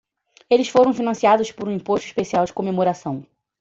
Eles 0.49 0.67
foram 0.67 0.95
financiados 0.95 1.51
por 1.51 1.67
um 1.69 1.71
imposto 1.71 2.07
especial 2.07 2.43
de 2.43 2.51
comemoração. 2.53 3.23